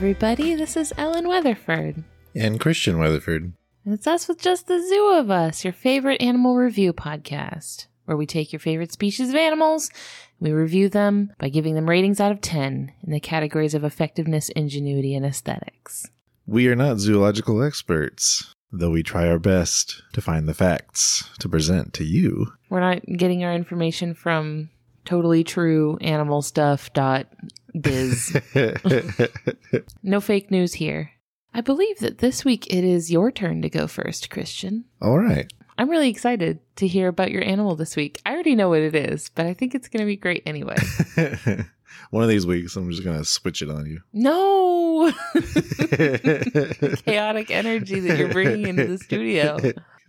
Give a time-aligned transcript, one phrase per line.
[0.00, 2.04] Everybody, this is Ellen Weatherford.
[2.34, 3.52] And Christian Weatherford.
[3.84, 8.16] And it's us with just the zoo of us, your favorite animal review podcast, where
[8.16, 9.90] we take your favorite species of animals
[10.38, 13.84] and we review them by giving them ratings out of 10 in the categories of
[13.84, 16.08] effectiveness, ingenuity, and aesthetics.
[16.46, 21.48] We are not zoological experts, though we try our best to find the facts to
[21.50, 22.54] present to you.
[22.70, 24.70] We're not getting our information from
[25.10, 27.26] totally true animal stuff dot
[27.80, 28.36] biz.
[30.04, 31.10] no fake news here.
[31.52, 34.84] I believe that this week it is your turn to go first, Christian.
[35.02, 35.52] All right.
[35.76, 38.20] I'm really excited to hear about your animal this week.
[38.24, 40.76] I already know what it is, but I think it's going to be great anyway.
[42.10, 44.02] One of these weeks, I'm just going to switch it on you.
[44.12, 45.10] No!
[47.04, 49.58] Chaotic energy that you're bringing into the studio.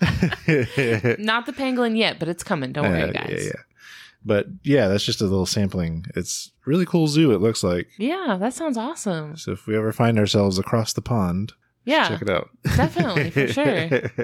[0.00, 2.72] Not the pangolin yet, but it's coming.
[2.72, 3.30] Don't worry, Uh, guys.
[3.30, 3.52] Yeah, yeah.
[4.24, 6.06] But yeah, that's just a little sampling.
[6.16, 7.32] It's really cool zoo.
[7.32, 7.88] It looks like.
[7.98, 9.36] Yeah, that sounds awesome.
[9.36, 11.52] So if we ever find ourselves across the pond,
[11.84, 12.48] Yeah, check it out.
[12.76, 13.90] definitely for sure.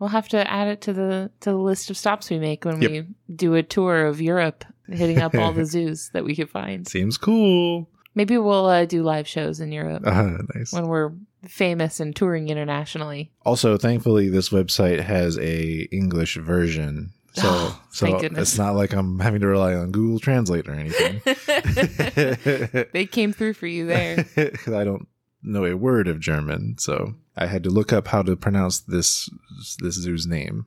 [0.00, 2.80] We'll have to add it to the to the list of stops we make when
[2.80, 2.90] Yep.
[2.92, 6.86] we do a tour of Europe, hitting up all the zoos that we could find.
[6.86, 7.88] Seems cool.
[8.14, 10.72] Maybe we'll uh, do live shows in Europe Uh, nice.
[10.72, 11.10] when we're
[11.48, 13.32] famous and touring internationally.
[13.44, 17.10] Also, thankfully, this website has a English version.
[17.38, 21.20] So, Oh, so it's not like I'm having to rely on Google Translate or anything.
[22.92, 24.26] they came through for you there.
[24.66, 25.08] I don't
[25.42, 29.30] know a word of German, so I had to look up how to pronounce this
[29.78, 30.66] this zoo's name.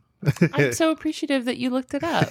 [0.53, 2.29] I'm so appreciative that you looked it up.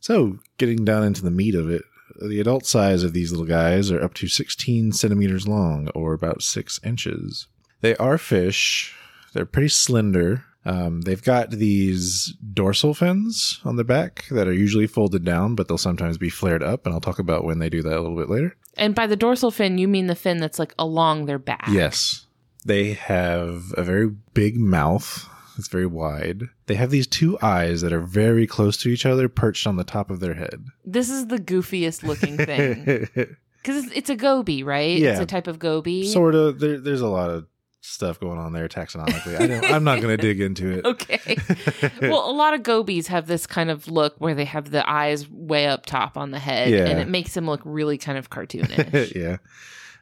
[0.00, 1.82] so, getting down into the meat of it,
[2.20, 6.42] the adult size of these little guys are up to 16 centimeters long, or about
[6.42, 7.46] six inches.
[7.80, 8.94] They are fish.
[9.32, 10.44] They're pretty slender.
[10.64, 15.68] Um, they've got these dorsal fins on their back that are usually folded down, but
[15.68, 18.16] they'll sometimes be flared up, and I'll talk about when they do that a little
[18.16, 18.56] bit later.
[18.76, 21.66] And by the dorsal fin, you mean the fin that's like along their back.
[21.68, 22.26] Yes.
[22.64, 25.28] They have a very big mouth.
[25.58, 26.44] It's very wide.
[26.66, 29.84] They have these two eyes that are very close to each other, perched on the
[29.84, 30.64] top of their head.
[30.84, 33.08] This is the goofiest looking thing.
[33.62, 34.98] Because it's, it's a goby, right?
[34.98, 35.10] Yeah.
[35.12, 36.08] It's a type of goby.
[36.08, 36.58] sort of.
[36.58, 37.46] There, there's a lot of
[37.84, 39.38] stuff going on there taxonomically.
[39.40, 40.84] I don't, I'm not going to dig into it.
[40.86, 41.36] okay.
[42.00, 45.28] well, a lot of gobies have this kind of look where they have the eyes
[45.28, 46.86] way up top on the head, Yeah.
[46.86, 49.14] and it makes them look really kind of cartoonish.
[49.16, 49.38] yeah.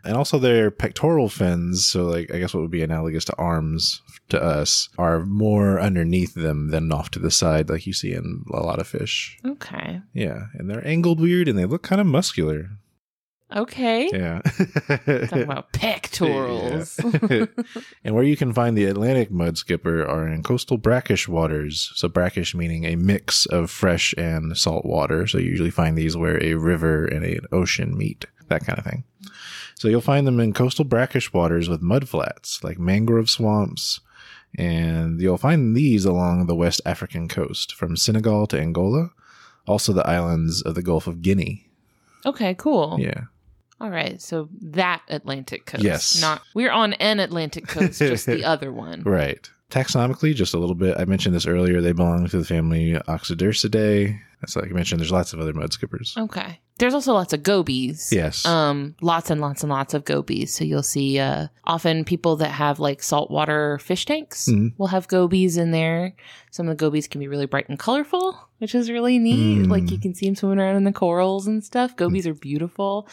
[0.05, 4.01] And also their pectoral fins, so like I guess what would be analogous to arms
[4.31, 8.45] to us, are more underneath them than off to the side like you see in
[8.53, 9.39] a lot of fish.
[9.45, 10.01] okay.
[10.15, 10.45] Yeah.
[10.55, 12.71] And they're angled weird and they look kind of muscular.
[13.55, 14.09] Okay.
[14.13, 14.41] Yeah.
[14.43, 17.01] Talking about pectorals.
[17.29, 17.47] Yeah.
[18.05, 21.93] and where you can find the Atlantic mud skipper are in coastal brackish waters.
[21.95, 25.27] So brackish meaning a mix of fresh and salt water.
[25.27, 28.85] So you usually find these where a river and an ocean meet, that kind of
[28.85, 29.05] thing.
[29.75, 34.01] So you'll find them in coastal brackish waters with mud flats, like mangrove swamps.
[34.59, 39.11] And you'll find these along the West African coast, from Senegal to Angola,
[39.67, 41.67] also the islands of the Gulf of Guinea.
[42.27, 42.97] okay, cool.
[43.01, 43.25] Yeah.
[43.81, 44.21] All right.
[44.21, 45.83] So that Atlantic coast.
[45.85, 46.21] Yes.
[46.21, 49.03] Not we're on an Atlantic coast, just the other one.
[49.03, 49.49] Right.
[49.71, 50.97] Taxonomically, just a little bit.
[50.99, 51.81] I mentioned this earlier.
[51.81, 52.95] They belong to the family
[53.45, 54.19] Oxudercidae.
[54.41, 55.01] That's like I mentioned.
[55.01, 56.15] There's lots of other mud skippers.
[56.19, 56.61] Okay.
[56.79, 58.09] There's also lots of gobies.
[58.11, 58.47] Yes.
[58.47, 60.55] Um, lots and lots and lots of gobies.
[60.55, 64.73] So you'll see uh, often people that have like saltwater fish tanks Mhm.
[64.79, 66.15] will have gobies in there.
[66.51, 69.67] Some of the gobies can be really bright and colorful, which is really neat.
[69.67, 69.71] Mm.
[69.71, 71.95] Like you can see them swimming around in the corals and stuff.
[71.97, 73.07] Gobies are beautiful.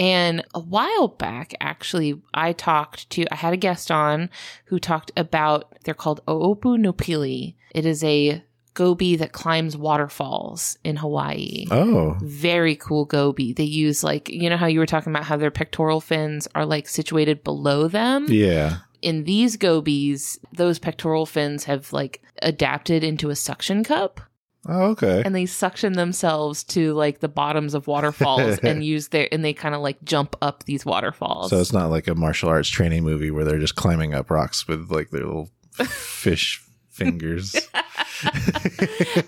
[0.00, 4.30] And a while back, actually, I talked to, I had a guest on
[4.64, 7.54] who talked about, they're called Oopu Nopili.
[7.74, 8.42] It is a
[8.72, 11.66] goby that climbs waterfalls in Hawaii.
[11.70, 13.52] Oh, Very cool goby.
[13.52, 16.64] They use like you know how you were talking about how their pectoral fins are
[16.64, 18.26] like situated below them.
[18.28, 18.78] yeah.
[19.02, 24.20] In these gobies, those pectoral fins have like adapted into a suction cup
[24.68, 25.22] Oh, okay.
[25.24, 29.54] and they suction themselves to like the bottoms of waterfalls and use their and they
[29.54, 31.50] kind of like jump up these waterfalls.
[31.50, 34.68] So it's not like a martial arts training movie where they're just climbing up rocks
[34.68, 35.48] with like their little
[35.86, 37.56] fish fingers.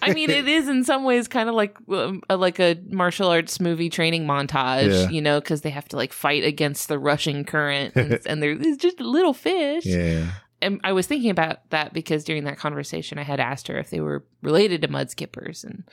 [0.03, 3.29] I mean, it is in some ways kind of like um, a, like a martial
[3.29, 5.09] arts movie training montage, Yeah.
[5.09, 8.53] you know, because they have to like fight against the rushing current, and, and they're
[8.53, 9.87] it's just a little fish.
[9.87, 10.27] Yeah.
[10.63, 13.91] And I was thinking about that because during that conversation, I had asked her if
[13.91, 15.85] they were related to mud skippers, and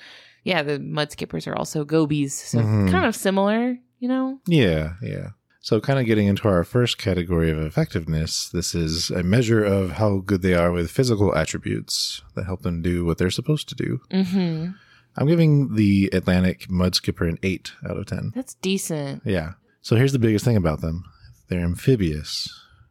[0.43, 2.91] yeah, the mud skippers are also gobies, so Mhm.
[2.91, 4.39] kind of similar, you know.
[4.47, 4.93] Yeah.
[5.01, 5.29] Yeah.
[5.61, 9.91] So, kind of getting into our first category of effectiveness, this is a measure of
[9.93, 13.75] how good they are with physical attributes that help them do what they're supposed to
[13.75, 13.99] do.
[14.09, 14.71] Mm-hmm.
[15.17, 18.31] I'm giving the Atlantic Mud Skipper an 8 out of 10.
[18.33, 19.23] That's decent.
[19.25, 19.53] Yeah.
[19.81, 21.03] So here's the biggest thing about them
[21.49, 22.47] they're amphibious,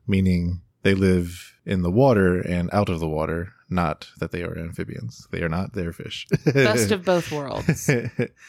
[0.07, 4.59] meaning they live in the water and out of the water, not that they are
[4.59, 5.29] amphibians.
[5.31, 6.27] They are not, they're fish.
[6.45, 7.89] Best of both worlds.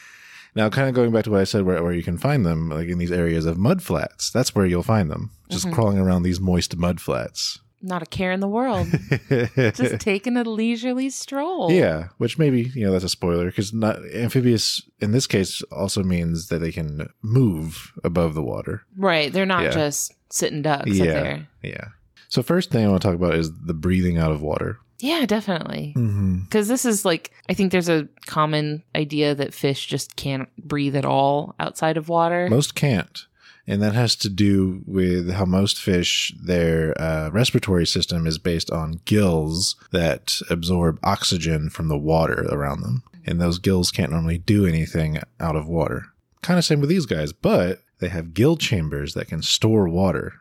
[0.54, 2.68] now, kind of going back to what I said, where, where you can find them,
[2.70, 5.72] like in these areas of mud flats, that's where you'll find them, just Mhm.
[5.74, 7.60] crawling around these moist mud flats.
[7.82, 8.88] Not a care in the world.
[9.56, 11.72] Just taking a leisurely stroll.
[11.72, 16.02] Yeah, which maybe you know that's a spoiler because not amphibious in this case also
[16.02, 18.82] means that they can move above the water.
[18.98, 19.32] Right.
[19.32, 19.70] They're not Yeah.
[19.70, 21.04] just sitting ducks up Yeah.
[21.22, 21.48] there.
[21.62, 21.84] Yeah.
[22.30, 24.78] So first thing I want to talk about is the breathing out of water.
[25.00, 25.94] Yeah, definitely.
[25.96, 26.40] Mm-hmm.
[26.44, 30.94] Because this is like, I think there's a common idea that fish just can't breathe
[30.94, 32.48] at all outside of water.
[32.48, 33.26] Most can't,
[33.66, 38.70] and that has to do with how most fish their uh, respiratory system is based
[38.70, 44.38] on gills that absorb oxygen from the water around them, and those gills can't normally
[44.38, 46.06] do anything out of water.
[46.42, 50.34] Kind of same with these guys, but they have gill chambers that can store water.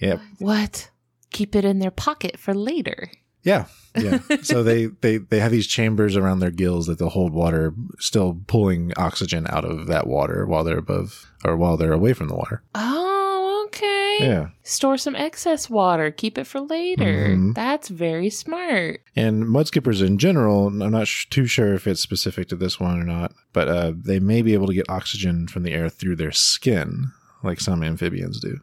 [0.00, 0.20] Yep.
[0.38, 0.90] what?
[1.30, 3.10] Keep it in their pocket for later.
[3.42, 3.66] Yeah.
[3.96, 4.18] Yeah.
[4.42, 8.40] so they, they they have these chambers around their gills that they'll hold water, still
[8.46, 12.34] pulling oxygen out of that water while they're above or while they're away from the
[12.34, 12.62] water.
[12.74, 14.16] Oh, okay.
[14.20, 14.48] Yeah.
[14.64, 16.10] Store some excess water.
[16.10, 17.28] Keep it for later.
[17.36, 17.54] Mhm.
[17.54, 19.00] That's very smart.
[19.14, 22.98] And mudskippers in general, I'm not sh- too sure if it's specific to this one
[23.00, 26.16] or not, but uh, they may be able to get oxygen from the air through
[26.16, 27.12] their skin,
[27.44, 28.58] like some amphibians do.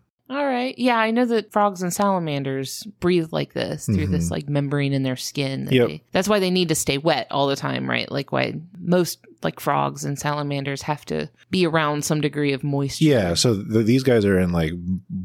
[0.63, 0.77] Right.
[0.80, 4.31] Yeah, I know that frogs and salamanders breathe like this through this Mhm.
[4.31, 5.65] like membrane in their skin.
[5.65, 5.88] that Yep.
[5.88, 8.10] they- that's why they need to stay wet all the time, right?
[8.12, 13.04] Like why most like frogs and salamanders have to be around some degree of moisture.
[13.06, 13.33] Yeah.
[13.33, 14.71] So th- these guys are in like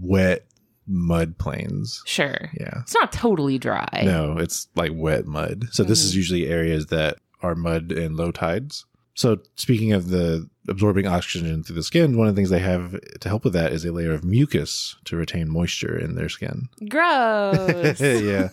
[0.00, 0.44] wet
[0.86, 2.02] mud plains.
[2.06, 2.50] Sure.
[2.58, 2.80] Yeah.
[2.80, 4.02] It's not totally dry.
[4.04, 5.66] No, it's like wet mud.
[5.70, 6.16] So this is Mhm.
[6.16, 8.86] usually areas that are mud and low tides.
[9.14, 12.98] So speaking of the absorbing oxygen through the skin, one of the things they have
[13.20, 16.68] to help with that is a layer of mucus to retain moisture in their skin.
[16.88, 18.00] Gross.
[18.00, 18.48] yeah.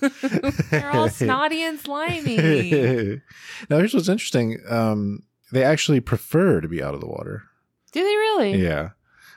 [0.71, 2.37] They're all snotty and slimy.
[3.69, 4.59] now here's what's interesting.
[4.67, 7.43] Um, they actually prefer to be out of the water.
[7.91, 8.61] Do they really?
[8.61, 8.89] Yeah.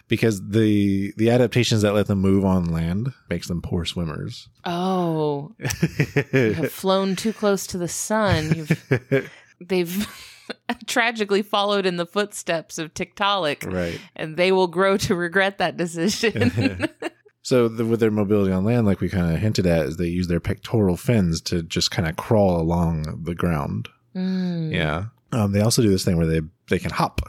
[0.09, 4.49] Because the the adaptations that let them move on land makes them poor swimmers.
[4.65, 5.55] Oh,
[6.33, 8.55] you have flown too close to the sun.
[8.55, 10.09] You've they've
[10.87, 14.01] tragically followed in the footsteps of Tiktaalik, right.
[14.17, 16.89] and they will grow to regret that decision.
[17.41, 20.09] So the, with their mobility on land, like we kind of hinted at, is they
[20.09, 23.89] use their pectoral fins to just kind of crawl along the ground.
[24.15, 24.71] Mm.
[24.71, 25.07] Yeah.
[25.33, 27.23] Um, they also do this thing where they they can hop,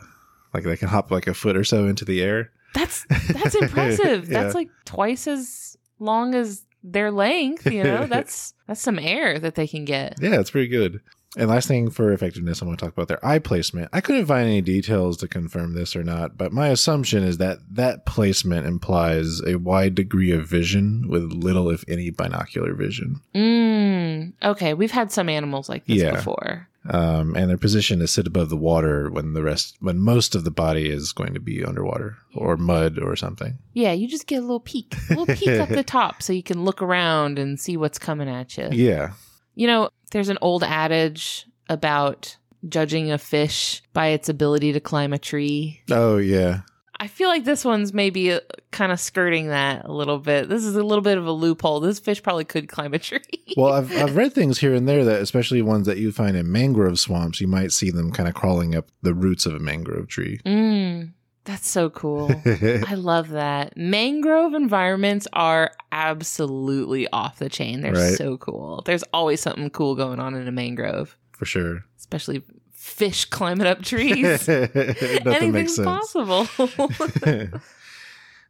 [0.53, 2.51] like they can hop like a foot or so into the air.
[2.73, 4.29] That's that's impressive.
[4.29, 4.43] Yeah.
[4.43, 8.05] That's like twice as long as their length, you know?
[8.05, 10.15] That's that's some air that they can get.
[10.21, 11.01] Yeah, it's pretty good.
[11.37, 13.89] And last thing for effectiveness, I want to talk about their eye placement.
[13.93, 17.59] I couldn't find any details to confirm this or not, but my assumption is that
[17.71, 23.21] that placement implies a wide degree of vision with little, if any, binocular vision.
[23.35, 24.33] Mm.
[24.43, 26.11] Okay, we've had some animals like this Yeah.
[26.15, 26.67] before.
[26.89, 30.45] Um, and their position is sit above the water when the rest, when most of
[30.45, 33.57] the body is going to be underwater or mud or something.
[33.73, 36.41] Yeah, you just get a little peek, a little peek up the top so you
[36.41, 38.69] can look around and see what's coming at you.
[38.71, 39.11] Yeah.
[39.59, 42.37] You know, there's an old adage about
[42.69, 45.81] judging a fish by its ability to climb a tree.
[45.91, 46.61] Oh, yeah.
[46.97, 48.39] I feel like this one's maybe uh,
[48.71, 50.47] kind of skirting that a little bit.
[50.47, 51.81] This is a little bit of a loophole.
[51.81, 53.19] This fish probably could climb a tree.
[53.57, 56.49] Well, I've, I've read things here and there that, especially ones that you find in
[56.49, 60.07] mangrove swamps, you might see them kind of crawling up the roots of a mangrove
[60.07, 60.39] tree.
[60.45, 61.11] Mm,
[61.49, 62.29] that's so cool.
[62.45, 63.75] I love that.
[63.75, 67.81] Mangrove environments are absolutely off the chain.
[67.81, 68.13] They're Right.
[68.15, 68.83] so cool.
[68.85, 71.17] There's always something cool going on in a mangrove.
[71.31, 71.83] for sure.
[71.97, 74.47] especially fish climbing up trees.
[74.49, 76.47] Anything's possible.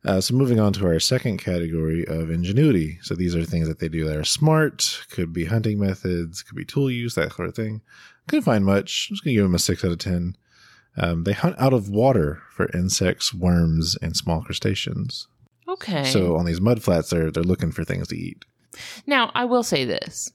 [0.05, 2.99] uh, so moving on to our second category of ingenuity.
[3.01, 5.05] So these are things that they do that are smart.
[5.11, 6.41] Could be hunting methods.
[6.43, 7.15] Could be tool use.
[7.15, 7.81] That sort of thing.
[8.27, 9.07] Couldn't find much.
[9.09, 10.35] I'm just gonna give them a six out of ten.
[10.99, 15.27] Um, they hunt out of water for insects, worms, and small crustaceans.
[15.67, 16.03] okay.
[16.03, 18.43] So on these mud flats, they're they're looking for things to eat.
[19.07, 20.31] Now, I will say this.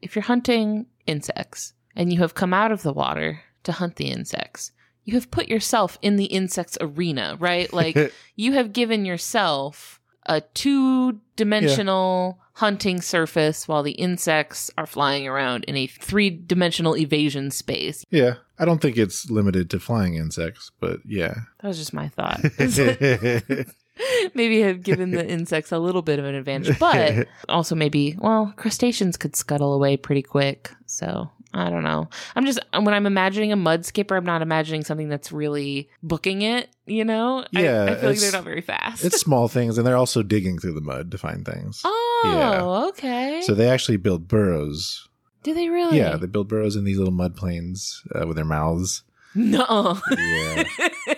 [0.00, 4.10] If you're hunting insects and you have come out of the water to hunt the
[4.10, 4.72] insects,
[5.04, 7.72] you have put yourself in the insects arena, right?
[7.72, 15.26] Like you have given yourself a two dimensional hunting surface while the insects are flying
[15.26, 18.04] around in a three dimensional evasion space.
[18.10, 21.34] yeah, I don't think it's limited to flying insects, but yeah.
[21.60, 22.40] That was just my thought.
[24.34, 28.52] maybe have given the insects a little bit of an advantage, but also maybe, well,
[28.56, 30.70] crustaceans could scuttle away pretty quick.
[30.86, 32.08] So I don't know.
[32.34, 36.42] I'm just, when I'm imagining a mud skipper, I'm not imagining something that's really booking
[36.42, 37.44] it, you know?
[37.52, 39.04] Yeah, I, feel like they're not very fast.
[39.04, 41.80] it's small things, and they're also digging through the mud to find things.
[41.84, 43.40] oh, okay.
[43.42, 45.08] So they actually build burrows.
[45.44, 45.98] Do they really?
[45.98, 49.04] Yeah, they build burrows in these little mud plains uh, with their mouths.
[49.34, 50.00] no.
[50.18, 50.64] Yeah.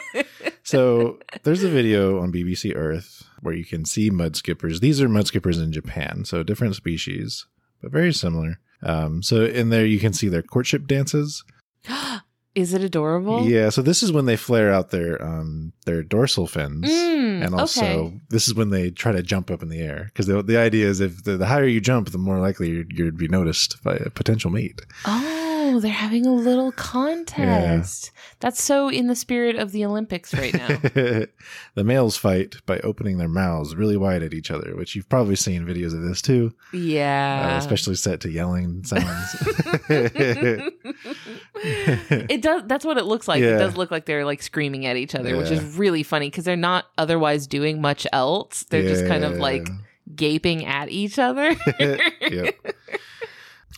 [0.64, 4.80] so there's a video on BBC Earth where you can see mud skippers.
[4.80, 7.46] These are mud skippers in Japan, so different species,
[7.80, 8.58] but very similar.
[8.82, 11.44] Um, so in there you can see their courtship dances.
[12.56, 13.46] Is it adorable?
[13.46, 16.88] Yeah, so this is when they flare out their um their dorsal fins.
[16.88, 18.20] Mm, and also, okay.
[18.30, 20.86] this is when they try to jump up in the air because the, the idea
[20.86, 23.96] is if the, the higher you jump, the more likely you'd, you'd be noticed by
[23.96, 24.80] a potential mate.
[25.04, 25.45] Oh,
[25.80, 28.10] they're having a little contest.
[28.40, 30.68] That's so in the spirit of the Olympics right now.
[30.68, 31.28] the
[31.76, 35.64] males fight by opening their mouths really wide at each other, which you've probably seen
[35.64, 37.52] videos of this too, yeah.
[37.54, 39.36] uh, especially set to yelling sounds.
[41.58, 43.42] it does that's what it looks like.
[43.42, 46.44] It does look like they're like screaming at each other, which is really funny because
[46.44, 48.64] they're not otherwise doing much else.
[48.64, 49.68] They're just kind of like
[50.14, 51.56] gaping at each other.
[52.20, 52.54] yep.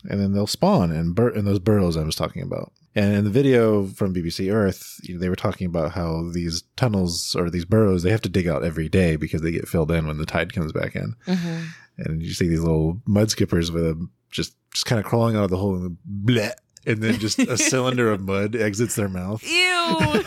[0.05, 2.73] And then they'll spawn in, bur- in those burrows I was talking about.
[2.95, 6.63] And in the video from BBC Earth, you know, they were talking about how these
[6.77, 9.91] tunnels or these burrows they have to dig out every day because they get filled
[9.91, 11.15] in when the tide comes back in.
[11.27, 11.67] Mhm.
[11.99, 15.45] And you see these little mud skippers with a just just kind of crawling out
[15.45, 16.53] of the hole and bleh,
[16.87, 19.43] and then just a cylinder of mud exits their mouth.
[19.45, 20.25] Ew.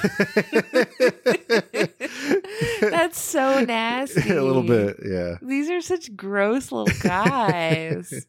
[2.81, 4.29] That's so nasty.
[4.35, 5.35] a little bit, yeah.
[5.41, 8.25] These are such gross little guys.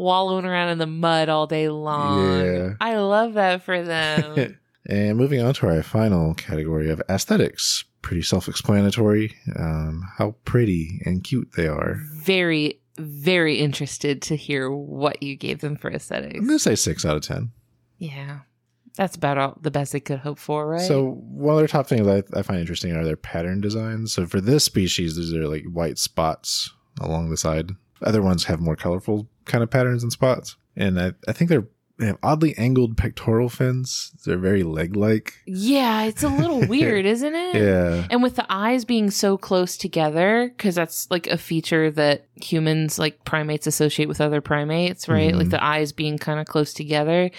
[0.00, 2.44] Wallowing around in the mud all day long.
[2.44, 2.70] Yeah.
[2.80, 4.56] I love that for them.
[4.86, 9.36] And moving on to our final category of aesthetics, pretty self-explanatory.
[9.54, 12.00] Um, how pretty and cute they are.
[12.24, 16.38] very, very interested to hear what you gave them for aesthetics.
[16.38, 17.52] I'm gonna say six out of ten.
[17.98, 18.40] Yeah.
[18.96, 20.80] That's about all, the best they could hope for, right?
[20.80, 24.12] So one of their top things I, I find interesting are their pattern designs.
[24.14, 27.72] So for this species, these are like white spots along the side.
[28.02, 30.56] Other ones have more colorful kind of patterns and spots.
[30.76, 31.66] And I, I think they're
[31.98, 34.12] they have oddly angled pectoral fins.
[34.24, 35.34] They're very leg-like.
[35.46, 37.56] yeah, it's a little weird, isn't it?
[37.56, 38.06] Yeah.
[38.08, 42.98] And with the eyes being so close together, because that's like a feature that humans,
[42.98, 45.34] like primates, associate with other primates, right?
[45.34, 45.36] Mhm.
[45.36, 47.30] Like the eyes being kind of close together,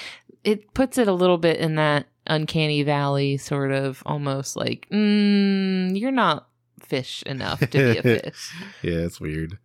[0.43, 5.99] it puts it a little bit in that uncanny valley, sort of almost like, mm,
[5.99, 6.47] you're not
[6.81, 8.53] fish enough to be a fish.
[8.83, 9.57] Yeah, it's weird.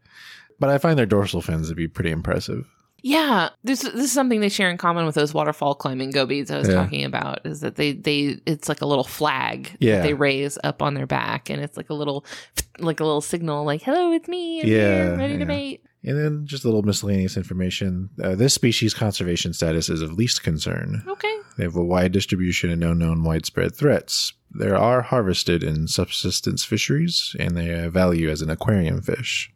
[0.58, 2.66] But I find their dorsal fins to be pretty impressive.
[3.02, 6.58] Yeah, this this is something they share in common with those waterfall climbing gobies I
[6.58, 6.74] was Yeah.
[6.74, 7.44] talking about.
[7.46, 9.96] Is that they they it's like a little flag Yeah.
[9.96, 12.24] that they raise up on their back, and it's like a little
[12.78, 14.60] like a little signal, like "Hello, it's me.
[14.62, 15.38] I'm Yeah, here, ready yeah.
[15.40, 18.10] to mate." And then just a little miscellaneous information.
[18.22, 21.02] Uh, this species conservation status is of least concern.
[21.06, 24.32] Okay, They have a wide distribution and no known widespread threats.
[24.54, 29.52] They are harvested in subsistence fisheries and they have value as an aquarium fish.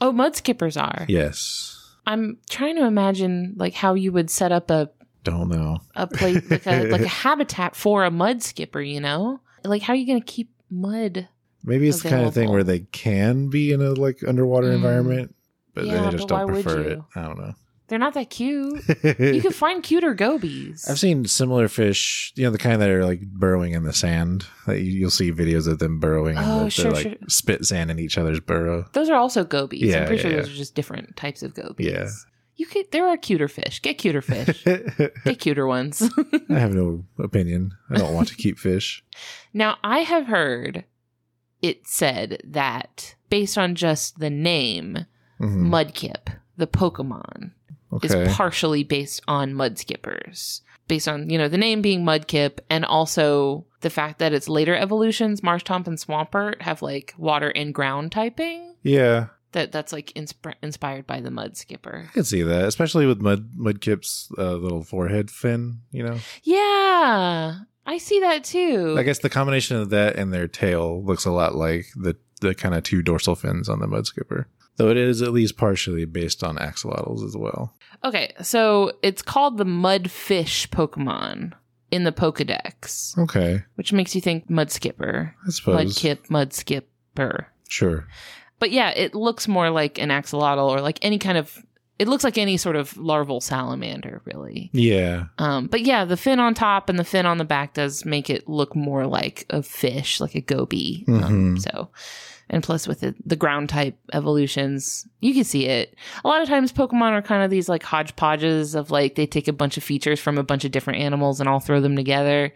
[0.00, 1.06] Oh, mud skippers are.
[1.08, 1.70] Yes.
[2.06, 4.90] I'm trying to imagine like how you would set up a
[5.22, 5.78] Don't know.
[5.96, 8.80] a place like a like a habitat for a mud skipper.
[8.80, 11.28] You know, like how are you going to keep mud?
[11.64, 14.74] Maybe it's the kind of thing where they can be in a like underwater Mm.
[14.74, 15.34] environment,
[15.72, 16.98] but Yeah, they just don't prefer it.
[17.16, 17.54] I don't know.
[17.94, 18.82] They're not that cute.
[19.20, 20.84] You can find cuter gobies.
[20.90, 24.46] I've seen similar fish, you know, the kind that are like burrowing in the sand.
[24.66, 27.14] Like you- you'll see videos of them burrowing and Oh, they'll, sure, like sure.
[27.28, 28.84] spit sand in each other's burrow.
[28.94, 29.82] Those are also gobies.
[29.82, 31.86] Yeah, I'm pretty yeah, sure those are just different types of gobies.
[31.86, 32.08] Yeah.
[32.56, 33.80] You could there are cuter fish.
[33.80, 34.64] Get cuter fish.
[35.24, 36.02] Get cuter ones.
[36.50, 37.74] I have no opinion.
[37.90, 39.04] I don't want to keep fish.
[39.52, 40.82] now I have heard
[41.62, 45.06] it said that based on just the name
[45.40, 45.66] Mhm.
[45.68, 47.50] Mudkip, the Pokemon,
[47.94, 48.22] Okay.
[48.24, 50.62] is partially based on mud skippers.
[50.86, 54.74] Based on, you know, the name being Mudkip and also the fact that its later
[54.76, 58.74] evolutions, Marshtomp and Swampert, have like water and ground typing.
[58.82, 62.04] yeah, That that's like insp- inspired by the mud skipper.
[62.10, 65.78] I can see that, especially with Mud Mudkip's uh, little forehead fin.
[65.90, 66.18] You know,
[66.68, 67.54] Yeah,
[67.86, 68.96] I see that too.
[68.98, 72.54] I guess the combination of that and their tail looks a lot like the the
[72.54, 74.46] kind of two dorsal fins on the Mudskipper.
[74.76, 77.74] Though it is at least partially based on axolotls as well.
[78.02, 81.52] Okay, so it's called the Mudfish Pokemon
[81.90, 85.32] in the Pokedex, Okay, which makes you think Mudskipper.
[85.46, 85.94] I suppose.
[85.94, 87.46] Mudkip, Mud Skipper.
[87.68, 88.06] Sure.
[88.58, 91.64] But yeah, it looks more like an axolotl or like any kind of.
[91.98, 94.68] It looks like any sort of larval salamander, really.
[94.72, 95.26] Yeah.
[95.38, 98.28] Um, but yeah, the fin on top and the fin on the back does make
[98.28, 101.04] it look more like a fish, like a goby.
[101.06, 101.60] Um, Mhm.
[101.62, 101.90] so,
[102.50, 105.94] and plus with the, the ground type evolutions, you can see it.
[106.24, 109.46] A lot of times, Pokemon are kind of these like hodgepodges of like they take
[109.48, 112.52] a bunch of features from a bunch of different animals and all throw them together.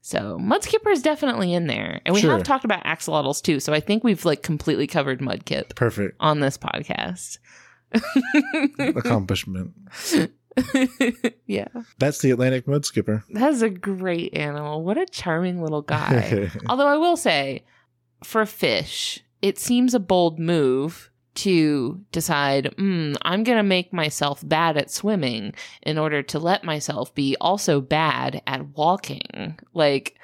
[0.00, 2.30] So Mudskipper is definitely in there, and we Sure.
[2.32, 3.60] have talked about axolotls too.
[3.60, 7.38] So I think we've like completely covered Mudkip Perfect on this podcast.
[8.78, 9.72] accomplishment.
[11.46, 11.68] yeah,
[11.98, 13.22] That's the Atlantic Mudskipper.
[13.30, 14.82] that's a great animal.
[14.82, 16.50] What a charming little guy.
[16.68, 17.64] Although I will say,
[18.24, 23.92] for a fish, it seems a bold move to decide, mm, I'm going to make
[23.92, 29.56] myself bad at swimming in order to let myself be also bad at walking.
[29.72, 30.16] Like,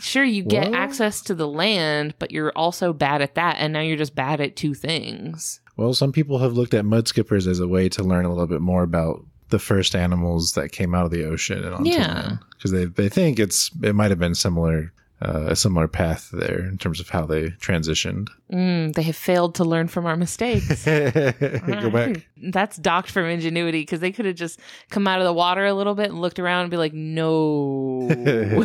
[0.00, 3.56] sure, you get Well- access to the land, but you're also bad at that.
[3.58, 5.60] And now you're just bad at two things.
[5.80, 8.60] Well, some people have looked at mudskippers as a way to learn a little bit
[8.60, 12.36] more about the first animals that came out of the ocean and onto Yeah.
[12.56, 16.60] because they they think it's it might have been similar uh, a similar path there
[16.60, 18.28] in terms of how they transitioned.
[18.50, 20.84] Mm, they have failed to learn from our mistakes.
[20.86, 22.26] Go back.
[22.50, 25.74] That's docked from ingenuity because they could have just come out of the water a
[25.74, 28.08] little bit and looked around and be like, no.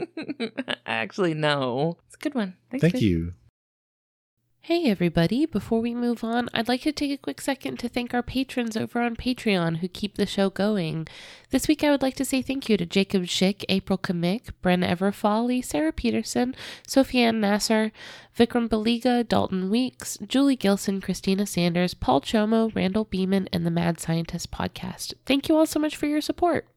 [0.86, 1.98] Actually, no.
[2.06, 2.54] It's a good one.
[2.70, 3.02] Thanks, Thank babe.
[3.02, 3.34] you.
[4.66, 8.14] Hey everybody, before we move on, I'd like to take a quick second to thank
[8.14, 11.08] our patrons over on Patreon who keep the show going.
[11.50, 14.88] This week I would like to say thank you to Jacob Schick, April Kamik, Bren
[14.88, 16.54] Everfolly, Sarah Peterson,
[16.86, 17.90] Sophie Ann Nasser,
[18.38, 23.98] Vikram Baliga, Dalton Weeks, Julie Gilson, Christina Sanders, Paul Chomo, Randall Beeman, and the Mad
[23.98, 25.14] Scientist podcast.
[25.26, 26.68] Thank you all so much for your support.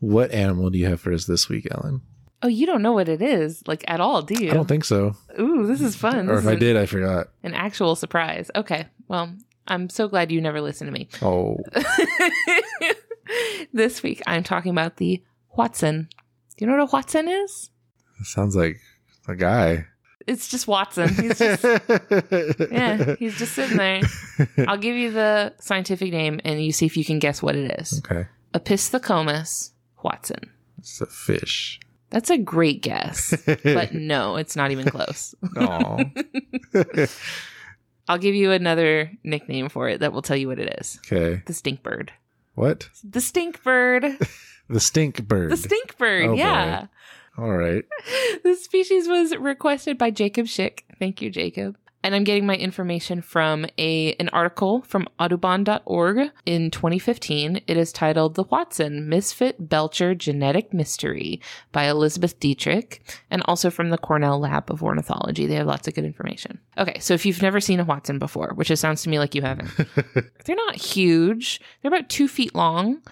[0.00, 2.00] What animal do you have for us this week, Ellen?
[2.42, 4.50] Oh, you don't know what it is, like at all, do you?
[4.50, 5.14] I don't think so.
[5.38, 6.28] Ooh, this is fun.
[6.28, 7.28] or This if is I an, did, I forgot.
[7.44, 8.50] an actual surprise.
[8.56, 8.86] Okay.
[9.08, 9.32] Well,
[9.68, 11.08] I'm so glad you never listened to me.
[11.22, 11.58] Oh,
[13.72, 15.22] this week, I'm talking about the
[15.56, 16.08] hoatzin.
[16.10, 16.16] Do
[16.58, 17.70] you know what a hoatzin is?
[18.18, 18.78] that sounds like
[19.28, 19.86] a guy.
[20.26, 21.08] It's just Watson.
[21.14, 21.64] He's just
[22.72, 24.02] yeah, he's just sitting there.
[24.68, 27.80] I'll give you the scientific name, and you see if you can guess what it
[27.80, 28.00] is.
[28.04, 28.28] okay.
[28.54, 29.70] Opisthocomus
[30.04, 30.48] hoazin.
[30.78, 31.80] It's a fish.
[32.12, 35.34] That's a great guess, but no, it's not even close.
[38.08, 41.00] I'll give you another nickname for it that will tell you what it is.
[41.06, 41.42] okay.
[41.46, 42.12] The stink bird.
[42.54, 42.90] What?
[43.02, 44.04] The stink bird.
[44.68, 45.50] The stink bird.
[45.50, 46.28] The stink bird.
[46.28, 46.86] Oh, yeah.
[47.36, 47.84] All right.
[48.42, 50.82] the species was requested by Jacob Schick.
[50.98, 51.76] Thank you, Jacob.
[52.02, 57.60] And I'm getting my information from a an article from audubon.org in 2015.
[57.66, 63.90] It is titled The Hoatzin Misfit Belcher Genetic Mystery by Elizabeth Dietrich and also from
[63.90, 65.46] the Cornell Lab of Ornithology.
[65.46, 66.58] They have lots of good information.
[66.76, 69.34] Okay, so if you've never seen a hoatzin before, which it sounds to me like
[69.34, 69.70] you haven't,
[70.44, 71.60] they're not huge.
[71.80, 73.02] They're about two feet long.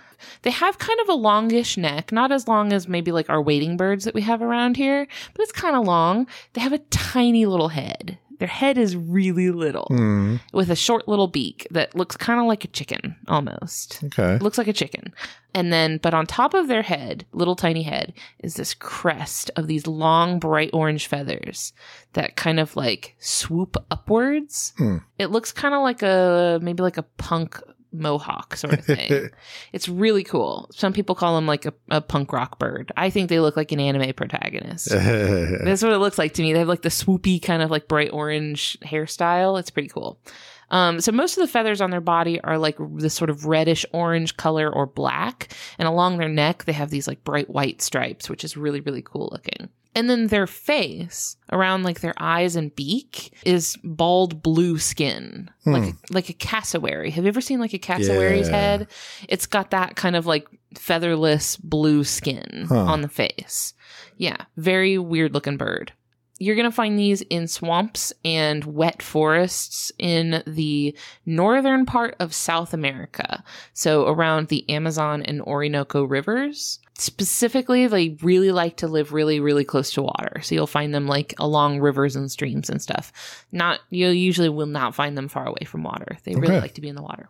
[0.42, 3.76] They have kind of a longish neck, not as long as maybe like our wading
[3.76, 6.26] birds that we have around here, but it's kind of long.
[6.52, 8.18] They have a tiny little head.
[8.40, 10.36] Their head is really little Hmm.
[10.52, 14.02] with a short little beak that looks kind of like a chicken almost.
[14.02, 14.34] Okay.
[14.34, 15.12] It looks like a chicken.
[15.54, 19.66] And then, but on top of their head, little tiny head, is this crest of
[19.66, 21.72] these long, bright orange feathers
[22.14, 24.72] that kind of like swoop upwards.
[24.78, 24.98] Hmm.
[25.18, 27.60] It looks kind of like a, maybe like a punk
[27.92, 29.30] mohawk sort of thing.
[29.72, 30.68] it's really cool.
[30.72, 32.92] Some people call them like a, a punk rock bird.
[32.96, 34.90] I think they look like an anime protagonist.
[34.90, 36.52] That's what it looks like to me.
[36.52, 39.58] They have like the swoopy kind of like bright orange hairstyle.
[39.58, 40.18] It's pretty cool.
[40.70, 43.84] Um, so most of the feathers on their body are like this sort of reddish
[43.92, 48.28] orange color or black, and along their neck they have these like bright white stripes,
[48.30, 49.68] which is really really cool looking.
[49.92, 55.82] And then their face, around like their eyes and beak, is bald blue skin, like
[55.82, 57.10] a, like a cassowary.
[57.10, 58.56] Have you ever seen like a cassowary's Yeah.
[58.56, 58.86] head?
[59.28, 60.46] It's got that kind of like
[60.78, 62.84] featherless blue skin Huh.
[62.84, 63.74] on the face.
[64.16, 65.92] Yeah, very weird looking bird.
[66.40, 72.34] You're going to find these in swamps and wet forests in the northern part of
[72.34, 73.44] South America.
[73.74, 76.80] So around the Amazon and Orinoco rivers.
[76.94, 80.40] Specifically, they really like to live really, really close to water.
[80.42, 83.46] So you'll find them like along rivers and streams and stuff.
[83.52, 86.18] Not, you usually will not find them far away from water.
[86.24, 87.28] They really like to be in the water.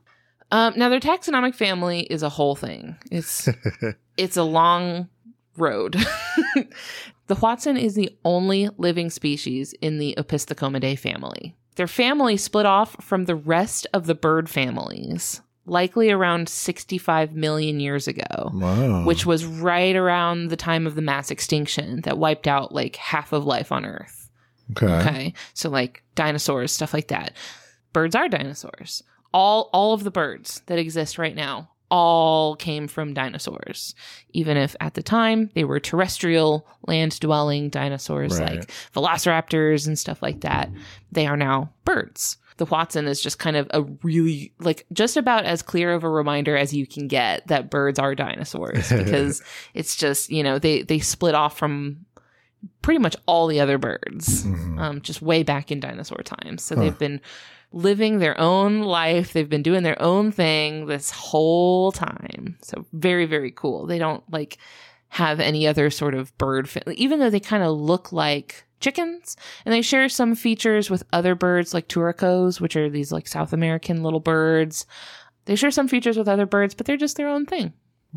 [0.52, 2.96] Um, now their taxonomic family is a whole thing.
[3.10, 3.48] It's
[4.16, 5.08] it's a long
[5.56, 5.96] road.
[7.30, 11.54] the hoatzin is the only living species in the Opisthocomidae family.
[11.76, 17.78] Their family split off from the rest of the bird families, likely around 65 million
[17.78, 19.04] years ago, wow.
[19.04, 23.32] which was right around the time of the mass extinction that wiped out like half
[23.32, 24.28] of life on Earth.
[24.72, 24.86] okay.
[24.86, 25.34] Okay.
[25.54, 27.36] So like dinosaurs, stuff like that.
[27.92, 29.04] Birds are dinosaurs.
[29.32, 33.94] All all of the birds that exist right now all came from dinosaurs.
[34.32, 38.58] Even if at the time they were terrestrial, land dwelling dinosaurs Right.
[38.60, 40.70] like velociraptors and stuff like that,
[41.12, 42.36] they are now birds.
[42.58, 46.10] The hoatzin is just kind of a really like just about as clear of a
[46.10, 50.82] reminder as you can get that birds are dinosaurs because it's just, you know, they
[50.82, 52.04] they split off from
[52.82, 54.78] pretty much all the other birds Mhm.
[54.78, 56.62] um, just way back in dinosaur times.
[56.62, 56.82] So Huh.
[56.82, 57.20] they've been
[57.72, 59.32] living their own life.
[59.32, 62.58] They've been doing their own thing this whole time.
[62.62, 63.86] So very, very cool.
[63.86, 64.58] They don't like
[65.08, 69.36] have any other sort of bird, fa- even though they kind of look like chickens
[69.64, 73.52] and they share some features with other birds like turacos, which are these like South
[73.52, 74.86] American little birds.
[75.44, 77.72] They share some features with other birds, but they're just their own thing.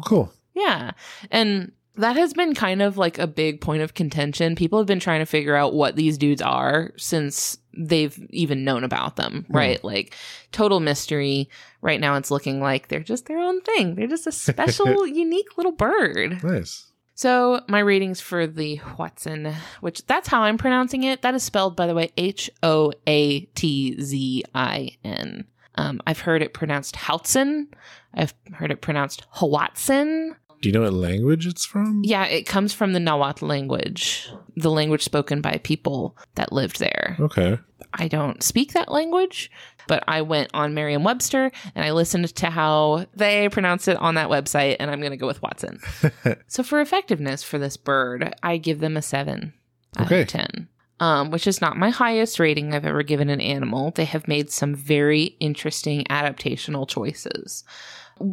[0.06, 0.32] cool.
[0.54, 0.92] Yeah.
[1.32, 4.56] And that has been kind of like a big point of contention.
[4.56, 8.84] People have been trying to figure out what these dudes are since they've even known
[8.84, 9.84] about them, right?
[9.84, 10.16] Like
[10.52, 11.50] total mystery.
[11.82, 13.96] Right now it's looking like they're just their own thing.
[13.96, 16.44] They're just a special, unique little bird.
[16.44, 16.92] Nice.
[17.16, 21.22] So my ratings for the hoatzin, which that's how I'm pronouncing it.
[21.22, 25.46] That is spelled, by the way, H O A T Z I N.
[25.76, 27.68] Um, I've heard it pronounced Houtson.
[28.14, 30.36] I've heard it pronounced Hawatson.
[30.64, 32.02] Do you know what language it's from?
[32.06, 37.18] Yeah, it comes from the Nahuatl language, the language spoken by people that lived there.
[37.20, 37.60] Okay.
[37.94, 39.52] I don't speak that language,
[39.90, 44.16] but I went on Merriam Webster and I listened to how they pronounce it on
[44.16, 45.82] that website, and I'm going to go with Watson.
[46.48, 49.54] so for effectiveness for this bird, I give them a seven
[49.98, 50.22] out Okay.
[50.22, 50.70] of 10.
[51.02, 53.92] Um, which is not my highest rating I've ever given an animal.
[53.92, 57.66] They have made some very interesting adaptational choices.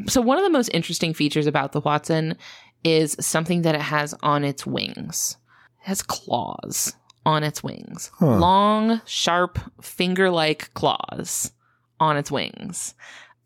[0.06, 2.36] So, one of the most interesting features about the hoatzin
[2.84, 5.36] is something that it has on its wings.
[5.82, 6.94] It has claws
[7.26, 8.10] on its wings.
[8.14, 8.38] Huh.
[8.38, 11.52] Long, sharp, finger like claws
[11.98, 12.94] on its wings.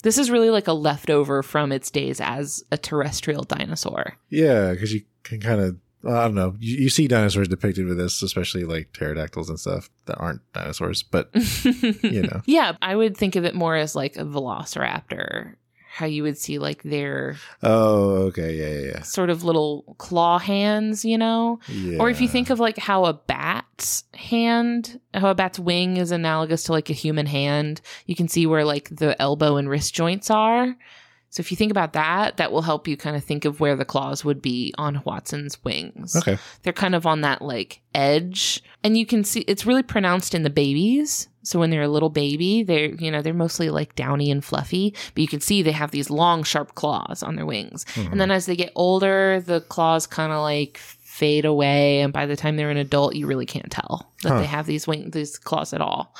[0.02, 4.16] This is really like a leftover from its days as a terrestrial dinosaur.
[4.28, 5.76] Yeah, because you can kind of,
[6.06, 9.88] I don't know, you, you see dinosaurs depicted with this, especially like pterodactyls and stuff
[10.04, 11.30] that aren't dinosaurs, but
[12.02, 12.42] you know.
[12.44, 15.54] Yeah, I would think of it more as like a velociraptor,
[15.94, 18.56] how you would see like their Oh, okay.
[18.56, 19.02] Yeah, yeah, yeah.
[19.02, 21.60] sort of little claw hands, you know?
[21.68, 21.98] yeah.
[22.00, 26.10] Or if you think of like how a bat's hand, how a bat's wing is
[26.10, 29.94] analogous to like a human hand, you can see where like the elbow and wrist
[29.94, 30.74] joints are.
[31.30, 33.76] So if you think about that, that will help you kind of think of where
[33.76, 36.16] the claws would be on hoatzin's wings.
[36.16, 36.38] Okay.
[36.62, 38.62] They're kind of on that like edge.
[38.82, 41.28] And you can see it's really pronounced in the babies.
[41.44, 44.94] So when they're a little baby, they're, you know, they're mostly like downy and fluffy,
[45.14, 47.84] but you can see they have these long, sharp claws on their wings.
[47.96, 48.30] And then mm-hmm.
[48.32, 52.00] as they get older, the claws kind of like fade away.
[52.00, 54.38] And by the time they're an adult, you really can't tell that Huh.
[54.40, 56.14] they have these wing, these claws at all.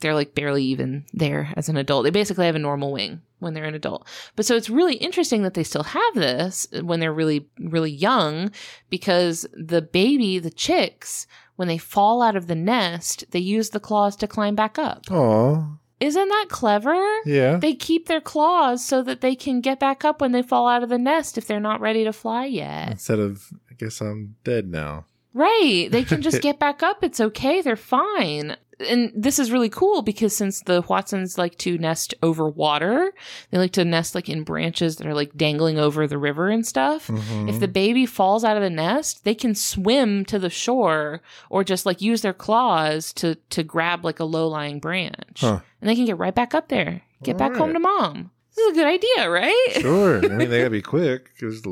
[0.00, 2.02] They're like barely even there as an adult.
[2.02, 4.08] They basically have a normal wing when they're an adult.
[4.34, 8.50] But so it's really interesting that they still have this when they're really, really young
[8.90, 13.80] because the baby, the chicks, when they fall out of the nest, they use the
[13.80, 15.04] claws to climb back up.
[15.10, 17.00] Oh, Isn't that clever?
[17.24, 17.56] yeah.
[17.58, 20.82] They keep their claws so that they can get back up when they fall out
[20.82, 22.90] of the nest if they're not ready to fly yet.
[22.90, 25.04] Instead of, I guess I'm dead now.
[25.34, 25.88] Right.
[25.90, 27.02] They can just get back up.
[27.04, 27.60] It's okay.
[27.62, 28.56] They're fine.
[28.88, 33.12] And this is really cool because since the hoatzins like to nest over water,
[33.50, 36.66] they like to nest like in branches that are like dangling over the river and
[36.66, 37.08] stuff.
[37.08, 37.48] Mhm.
[37.48, 41.64] If the baby falls out of the nest, they can swim to the shore or
[41.64, 45.40] just like use their claws to to grab like a low lying branch.
[45.40, 45.60] Huh.
[45.80, 47.02] And they can get right back up there.
[47.22, 48.30] Get back home to mom.
[48.54, 49.68] This is a good idea, right?
[49.80, 50.18] Sure.
[50.18, 51.30] I mean, they gotta be quick.
[51.40, 51.62] There's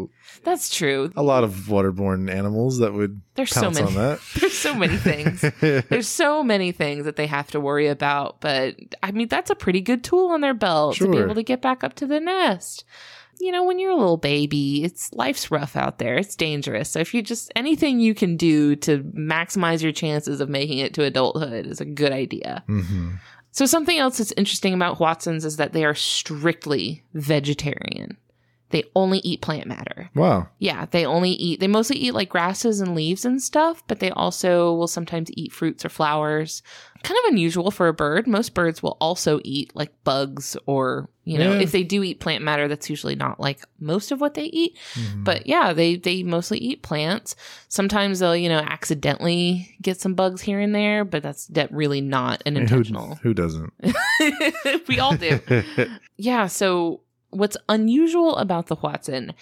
[0.45, 1.13] That's true.
[1.15, 4.21] a lot of waterborne animals that would There's so pounce many on that.
[4.41, 5.43] there's so many things.
[5.61, 9.55] There's so many things that they have to worry about, but I mean that's a
[9.55, 11.25] pretty good tool on their belt to be Sure.
[11.27, 12.85] able to get back up to the nest.
[13.43, 16.17] you know, when you're a little baby, it's life's rough out there.
[16.17, 16.91] It's dangerous.
[16.91, 20.93] So if you just anything you can do to maximize your chances of making it
[20.95, 22.63] to adulthood is a good idea.
[22.67, 23.11] hmm
[23.53, 28.17] So something else that's interesting about hoatzins is that they are strictly vegetarian.
[28.71, 30.11] They only eat plant matter.
[30.15, 30.49] Wow.
[30.59, 34.11] Yeah, they only eat, they mostly eat like grasses and leaves and stuff, but they
[34.11, 36.63] also will sometimes eat fruits or flowers.
[37.03, 38.27] Kind of unusual for a bird.
[38.27, 41.61] Most birds will also eat like bugs or, you know, Yeah.
[41.61, 44.77] if they do eat plant matter, that's usually not like most of what they eat.
[44.95, 45.25] Mhm.
[45.25, 47.35] But yeah, they, they mostly eat plants.
[47.69, 52.01] Sometimes they'll, you know, accidentally get some bugs here and there, but that's that really
[52.03, 53.17] not an who, intentional.
[53.23, 53.73] who doesn't?
[54.89, 55.41] we all do.
[56.17, 56.49] Yeah.
[56.49, 57.01] So,
[57.31, 59.33] what's unusual about the hoatzin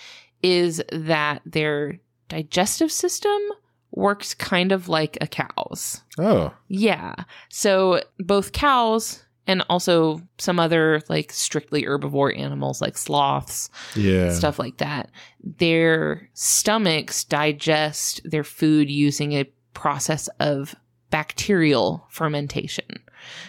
[0.42, 1.98] is that their
[2.28, 3.38] digestive system
[3.90, 6.02] works kind of like a cow's.
[6.18, 6.52] oh.
[6.68, 7.14] Yeah.
[7.48, 14.30] So, both cows and also some other like strictly herbivore animals like sloths, Yeah.
[14.32, 15.10] stuff like that,
[15.42, 20.74] their stomachs digest their food using a process of
[21.10, 23.00] bacterial fermentation.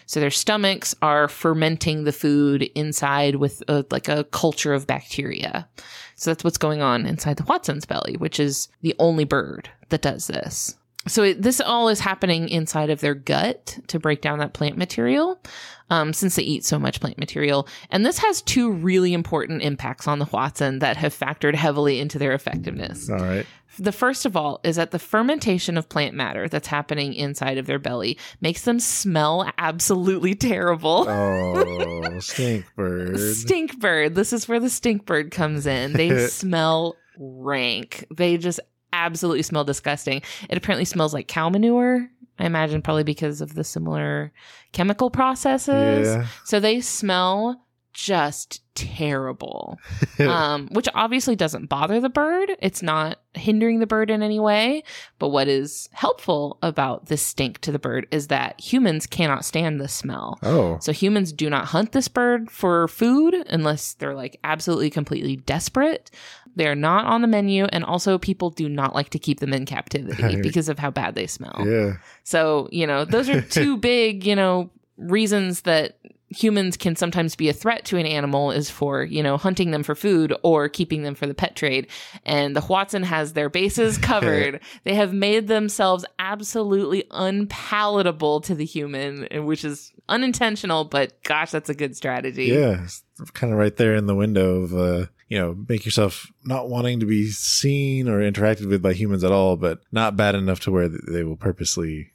[0.05, 5.67] So their stomachs are fermenting the food inside with a, like a culture of bacteria.
[6.15, 10.01] So that's what's going on inside the hoatzin's belly, which is the only bird that
[10.01, 10.75] does this.
[11.07, 14.77] So it, this all is happening inside of their gut to break down that plant
[14.77, 15.41] material,
[15.89, 17.67] um, since they eat so much plant material.
[17.89, 22.19] And this has two really important impacts on the hoatzin that have factored heavily into
[22.19, 23.09] their effectiveness.
[23.09, 23.45] All right.
[23.79, 27.65] The first of all is that the fermentation of plant matter that's happening inside of
[27.65, 31.05] their belly makes them smell absolutely terrible.
[31.07, 33.17] Oh, stink bird.
[33.17, 34.15] Stink bird.
[34.15, 35.93] This is where the stink bird comes in.
[35.93, 38.05] They smell rank.
[38.15, 38.59] They just
[38.91, 40.21] absolutely smell disgusting.
[40.49, 42.09] It apparently smells like cow manure.
[42.37, 44.31] I imagine probably because of the similar
[44.71, 46.07] chemical processes.
[46.07, 46.27] Yeah.
[46.45, 49.77] So they smell just terrible.
[50.19, 52.51] um, which obviously doesn't bother the bird.
[52.59, 54.83] It's not hindering the bird in any way.
[55.17, 59.79] But what is helpful about this stink to the bird is that humans cannot stand
[59.79, 60.39] the smell.
[60.43, 60.77] oh.
[60.81, 66.09] So humans do not hunt this bird for food unless they're like absolutely completely desperate.
[66.55, 69.65] They're not on the menu and also people do not like to keep them in
[69.65, 71.63] captivity because of how bad they smell.
[71.65, 71.97] Yeah.
[72.23, 75.97] So, you know, those are two big, you know, reasons that
[76.29, 79.83] humans can sometimes be a threat to an animal is for, you know, hunting them
[79.83, 81.87] for food or keeping them for the pet trade.
[82.25, 84.61] And the hoatzin has their bases covered.
[84.83, 91.69] they have made themselves absolutely unpalatable to the human, which is unintentional, but gosh, that's
[91.69, 92.45] a good strategy.
[92.45, 92.87] Yeah.
[93.33, 96.99] Kind of right there in the window of, uh, you know, make yourself not wanting
[97.01, 100.71] to be seen or interacted with by humans at all, but not bad enough to
[100.71, 102.13] where they will purposely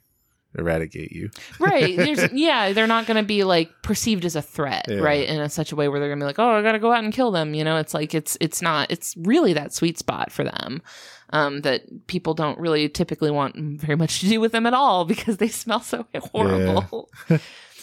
[0.57, 1.29] eradicate you.
[1.59, 1.95] right.
[1.95, 4.97] There's, yeah, they're not going to be like perceived as a threat, Yeah.
[4.97, 5.27] right?
[5.27, 6.79] In a, such a way where they're going to be like, "Oh, I got to
[6.79, 8.91] go out and kill them." You know, it's like it's it's not.
[8.91, 10.81] It's really that sweet spot for them
[11.31, 15.05] um, that people don't really typically want very much to do with them at all
[15.13, 17.09] because they smell so horrible.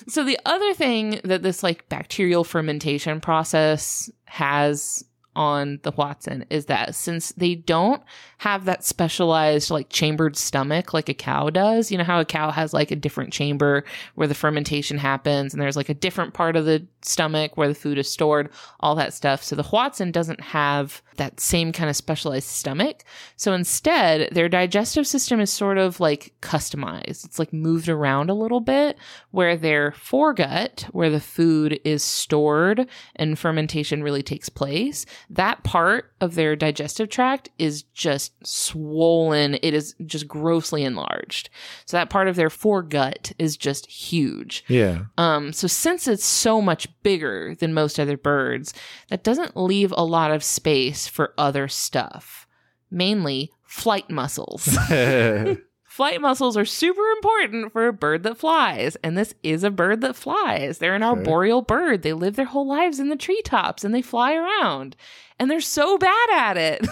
[0.08, 6.66] so the other thing that this like bacterial fermentation process has on the hoatzin is
[6.66, 8.02] that since they don't
[8.38, 12.50] have that specialized like chambered stomach like a cow does, you know how a cow
[12.50, 16.56] has like a different chamber where the fermentation happens and there's like a different part
[16.56, 18.48] of the stomach where the food is stored,
[18.80, 19.42] all that stuff.
[19.42, 23.04] So the hoatzin doesn't have that same kind of specialized stomach.
[23.36, 27.24] So instead, their digestive system is sort of like customized.
[27.24, 28.98] It's like moved around a little bit
[29.30, 36.12] where their foregut, where the food is stored and fermentation really takes place, that part
[36.20, 39.54] of their digestive tract is just swollen.
[39.62, 41.50] It is just grossly enlarged.
[41.86, 44.64] So that part of their foregut is just huge.
[44.68, 45.04] Yeah.
[45.18, 48.74] Um, so since it's so much bigger than most other birds,
[49.08, 52.46] that doesn't leave a lot of space for other stuff,
[52.90, 54.78] mainly flight muscles.
[55.92, 60.00] Flight muscles are super important for a bird that flies, and this is a bird
[60.00, 60.78] that flies.
[60.78, 61.18] They're an Okay.
[61.18, 62.00] arboreal bird.
[62.00, 64.96] They live their whole lives in the treetops and they fly around.
[65.38, 66.86] And they're so bad at it.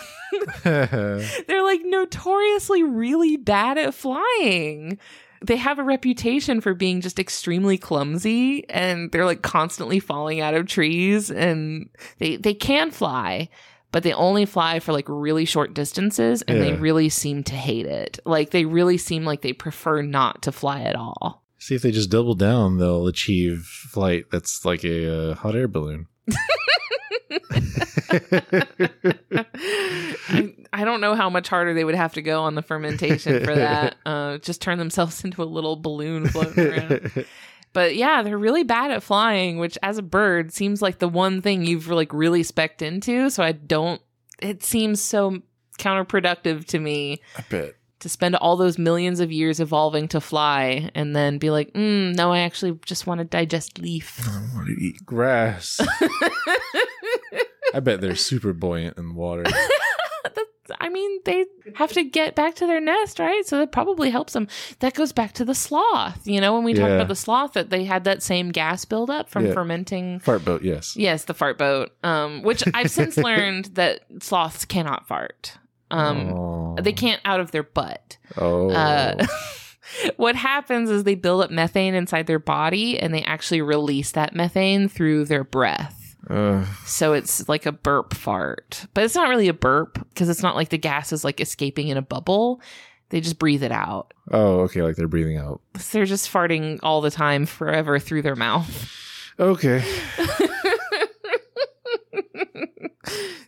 [1.49, 4.99] they're like notoriously really bad at flying.
[5.43, 10.53] They have a reputation for being just extremely clumsy and they're like constantly falling out
[10.53, 13.49] of trees and they they can fly,
[13.93, 17.87] but they only fly for like really short distances and they really seem to hate
[17.87, 18.19] it.
[18.25, 21.43] Like they really seem like they prefer not to fly at all.
[21.59, 25.69] See if they just double down, they'll achieve flight that's like a uh, hot air
[25.69, 26.07] balloon.
[29.31, 33.45] I, I don't know how much harder they would have to go on the fermentation
[33.45, 33.97] for that.
[34.07, 37.27] Uh, just turn themselves into a little balloon floating around.
[37.73, 41.41] But yeah, they're really bad at flying, which as a bird seems like the one
[41.41, 43.31] thing you've like really specked into.
[43.31, 44.01] So I don't.
[44.41, 45.43] It seems so
[45.79, 47.75] counterproductive to me I bet.
[48.01, 52.15] to spend all those millions of years evolving to fly and then be like, mm,
[52.17, 54.21] no, I actually just want to digest leaf.
[54.29, 55.81] I want to eat grass.
[57.73, 59.45] I bet they're super buoyant in water.
[60.81, 63.47] I mean, they have to get back to their nest, right?
[63.47, 64.49] So that probably helps them.
[64.81, 66.27] That goes back to the sloth.
[66.27, 69.29] You know, when we talked about the sloth, that they had that same gas buildup
[69.29, 69.53] from Yeah.
[69.55, 70.21] fermenting.
[70.21, 70.97] Fart boat, yes.
[70.97, 71.91] Yes, the fart boat.
[72.03, 75.59] Um, which I've since learned that sloths cannot fart.
[75.91, 76.77] Um, oh.
[76.81, 78.19] they can't out of their butt.
[78.37, 78.71] Oh.
[78.71, 79.27] Uh,
[80.17, 84.35] what happens is they build up methane inside their body, and they actually release that
[84.35, 85.97] methane through their breath.
[86.29, 86.67] Ugh.
[86.85, 90.55] So it's like a burp fart, but it's not really a burp because it's not
[90.55, 92.61] like the gas is like escaping in a bubble.
[93.09, 94.13] They just breathe it out.
[94.31, 94.83] oh, okay.
[94.83, 95.61] Like they're breathing out.
[95.79, 98.89] So they're just farting all the time forever through their mouth.
[99.39, 99.83] Okay.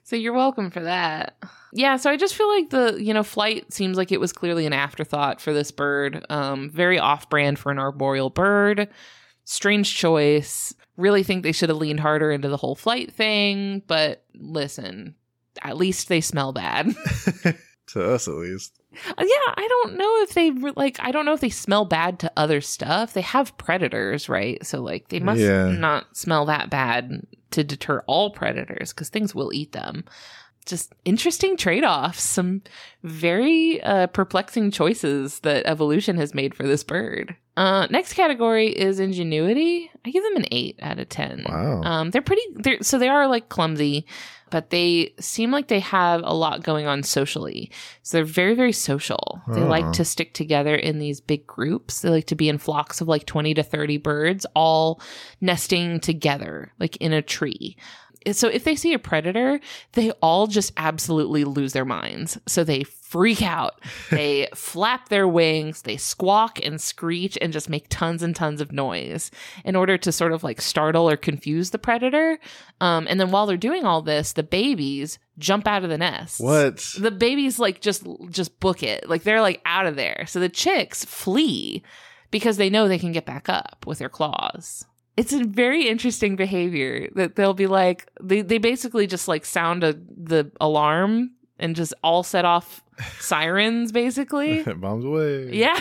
[0.05, 1.37] so you're welcome for that.
[1.75, 4.67] Yeah, so I just feel like the, you know, flight seems like it was clearly
[4.67, 6.25] an afterthought for this bird.
[6.29, 8.89] Um very off-brand for an arboreal bird.
[9.53, 10.75] Strange choice.
[10.97, 15.15] Really think they should have leaned harder into the whole flight thing, but listen,
[15.62, 16.95] at least they smell bad.
[17.88, 18.79] to us, at least.
[19.09, 20.99] Uh, yeah, I don't know if they like.
[21.01, 23.12] I don't know if they smell bad to other stuff.
[23.15, 24.65] They have predators, right?
[24.67, 25.69] So like, they must Yeah.
[25.71, 30.05] not smell that bad to deter all predators because things will eat them.
[30.64, 32.22] Just interesting trade offs.
[32.22, 32.62] Some
[33.03, 37.35] very uh, perplexing choices that evolution has made for this bird.
[37.57, 39.90] Uh, next category is ingenuity.
[40.05, 41.44] I give them an eight out of ten.
[41.48, 41.83] Wow.
[41.83, 42.42] Um, they're pretty.
[42.55, 44.07] They're so they are like clumsy,
[44.51, 47.70] but they seem like they have a lot going on socially.
[48.03, 49.42] So they're very very social.
[49.48, 52.01] They like to stick together in these big groups.
[52.01, 55.01] They like to be in flocks of like twenty to thirty birds, all
[55.40, 57.77] nesting together, like in a tree.
[58.31, 59.61] So if they see a predator,
[59.93, 62.39] they all just absolutely lose their minds.
[62.47, 63.81] So they freak out.
[64.11, 68.73] They flap their wings, they squawk and screech and just make tons and tons of
[68.73, 69.31] noise
[69.65, 72.39] in order to sort of like startle or confuse the predator.
[72.81, 76.41] Um, and then while they're doing all this, the babies jump out of the nest.
[76.41, 76.85] what?
[76.99, 79.09] The babies like just just book it.
[79.09, 80.25] Like they're like out of there.
[80.27, 81.83] So the chicks flee
[82.31, 84.87] because they know they can get back up with their claws.
[85.16, 89.85] It's a very interesting behavior that they'll be like they they basically just like sound
[89.85, 92.83] a the alarm and just all set off
[93.20, 94.62] sirens basically.
[94.77, 95.53] Bombs away.
[95.53, 95.79] Yeah.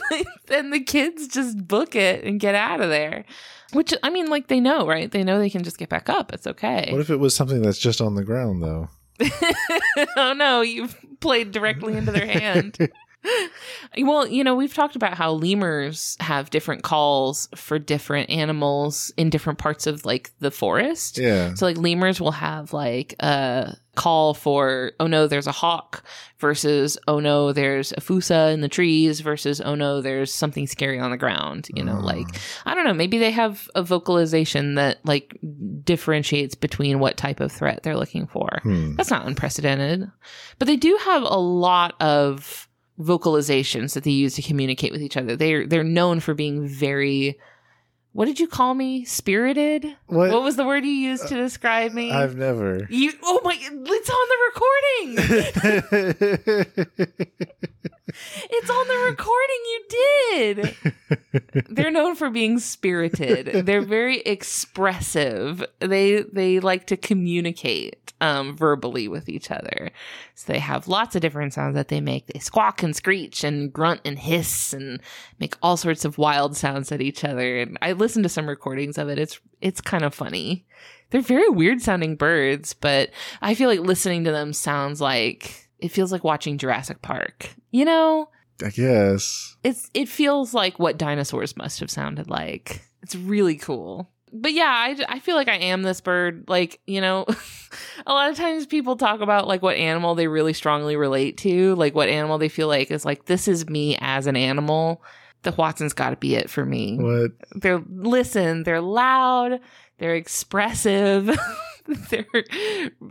[0.50, 3.24] and the kids just book it and get out of there.
[3.74, 5.10] Which, I mean, like they know, right?
[5.10, 6.32] They know they can just get back up.
[6.32, 6.88] It's okay.
[6.90, 8.88] What if it was something that's just on the ground, though?
[10.16, 12.78] oh no, you've played directly into their hand.
[13.98, 19.30] well, you know, we've talked about how lemurs have different calls for different animals in
[19.30, 21.18] different parts of like the forest.
[21.18, 21.54] Yeah.
[21.54, 26.04] So like lemurs will have like a call for oh no there's a hawk
[26.38, 31.00] versus oh no there's a fossa in the trees versus oh no there's something scary
[31.00, 32.04] on the ground you know Oh.
[32.04, 32.28] like
[32.64, 35.36] I don't know maybe they have a vocalization that like
[35.82, 38.94] differentiates between what type of threat they're looking for Hmm.
[38.94, 40.08] that's not unprecedented
[40.60, 42.67] but they do have a lot of
[42.98, 47.38] vocalizations that they use to communicate with each other they're they're known for being very
[48.12, 50.30] what did you call me spirited What?
[50.32, 52.10] what was the word you used to uh, describe me?
[52.10, 52.86] I've never.
[52.90, 54.38] you oh my it's on the
[55.94, 57.08] recording.
[58.08, 59.84] it's on the recording you
[60.30, 61.66] did.
[61.70, 63.66] They're known for being spirited.
[63.66, 65.64] They're very expressive.
[65.80, 69.90] They they like to communicate um verbally with each other.
[70.34, 72.26] So they have lots of different sounds that they make.
[72.26, 75.00] They squawk and screech and grunt and hiss and
[75.38, 77.58] make all sorts of wild sounds at each other.
[77.58, 79.18] And I listened to some recordings of it.
[79.18, 80.64] It's it's kind of funny.
[81.10, 85.90] They're very weird sounding birds, but I feel like listening to them sounds like it
[85.90, 87.54] feels like watching Jurassic Park.
[87.70, 88.30] You know,
[88.64, 89.56] I guess.
[89.64, 92.82] it's it feels like what dinosaurs must have sounded like.
[93.02, 94.10] It's really cool.
[94.32, 96.44] But yeah, I, I feel like I am this bird.
[96.48, 97.24] Like, you know,
[98.06, 101.74] a lot of times people talk about like what animal they really strongly relate to,
[101.76, 105.02] like what animal they feel like is like, this is me as an animal.
[105.42, 106.98] The hoatzin's got to be it for me.
[106.98, 107.30] What?
[107.54, 109.60] They're, listen, they're loud,
[109.98, 111.38] they're expressive,
[112.10, 112.26] they're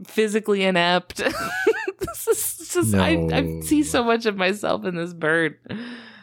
[0.05, 1.21] physically inept.
[2.25, 5.57] this is just, I, I see so much of myself in this bird.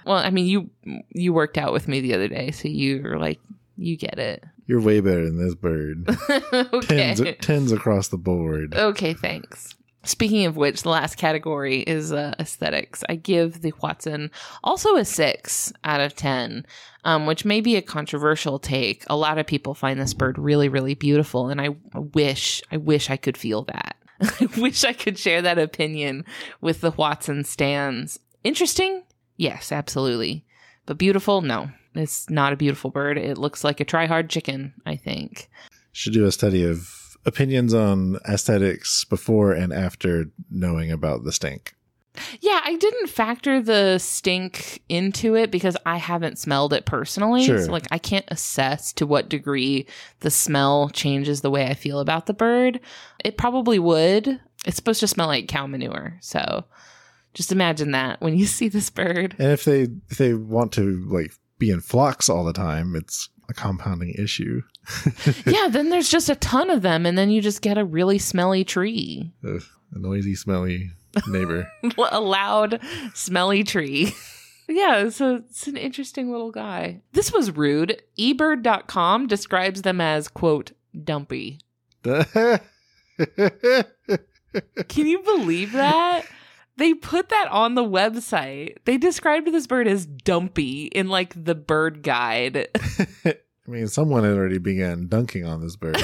[0.06, 0.70] Well, I mean, you
[1.10, 3.40] you worked out with me the other day, so you're like,
[3.76, 4.44] you get it.
[4.66, 6.08] You're way better than this bird.
[6.52, 7.14] okay.
[7.14, 8.74] Tens, tens across the board.
[8.74, 9.74] Okay, thanks.
[10.04, 13.02] Speaking of which, the last category is uh, aesthetics.
[13.08, 14.30] I give the hoatzin
[14.62, 16.66] also a six out of 10,
[17.04, 19.04] um, which may be a controversial take.
[19.08, 23.08] A lot of people find this bird really, really beautiful, and I wish, I wish
[23.08, 23.96] I could feel that.
[24.40, 26.24] I wish I could share that opinion
[26.60, 28.18] with the hoatzin stands.
[28.42, 29.02] Interesting?
[29.36, 30.44] Yes, absolutely.
[30.86, 31.40] But beautiful?
[31.40, 31.70] No.
[31.94, 33.18] It's not a beautiful bird.
[33.18, 35.48] It looks like a try hard chicken, I think.
[35.92, 41.74] Should do a study of opinions on aesthetics before and after knowing about the stink.
[42.40, 47.44] Yeah, I didn't factor the stink into it because I haven't smelled it personally.
[47.44, 47.64] Sure.
[47.64, 49.86] So like I can't assess to what degree
[50.20, 52.80] the smell changes the way I feel about the bird.
[53.24, 54.40] It probably would.
[54.64, 56.18] It's supposed to smell like cow manure.
[56.20, 56.64] So
[57.34, 59.34] just imagine that when you see this bird.
[59.38, 63.28] And if they if they want to like be in flocks all the time, it's
[63.48, 64.62] a compounding issue.
[65.46, 68.18] yeah, then there's just a ton of them and then you just get a really
[68.18, 69.32] smelly tree.
[69.44, 69.62] Ugh,
[69.92, 70.90] a noisy, smelly
[71.28, 71.70] neighbor.
[72.10, 72.80] a loud,
[73.14, 74.14] smelly tree.
[74.68, 77.02] yeah, so it's an interesting little guy.
[77.12, 78.02] This was rude.
[78.18, 80.72] eBird.com describes them as, quote,
[81.04, 81.58] dumpy.
[82.02, 82.60] Can
[85.06, 86.24] you believe that?
[86.76, 88.78] They put that on the website.
[88.84, 92.68] They described this bird as dumpy in like the bird guide.
[93.24, 95.96] I mean, someone had already began dunking on this bird.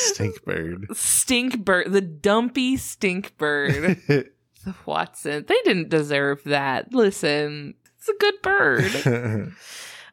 [0.00, 0.86] Stink bird.
[0.96, 3.98] stink bird, the dumpy stink bird.
[4.08, 4.30] the
[4.86, 5.46] hoatzin.
[5.46, 6.92] They didn't deserve that.
[6.92, 9.52] Listen, it's a good bird.